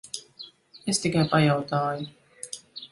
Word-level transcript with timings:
Es 0.93 1.01
tikai 1.03 1.27
pajautāju. 1.35 2.13